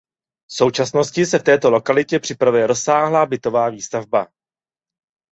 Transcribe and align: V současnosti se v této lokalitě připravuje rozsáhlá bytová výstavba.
V 0.49 0.53
současnosti 0.53 1.25
se 1.25 1.39
v 1.39 1.43
této 1.43 1.69
lokalitě 1.71 2.19
připravuje 2.19 2.67
rozsáhlá 2.67 3.25
bytová 3.25 3.69
výstavba. 3.69 4.27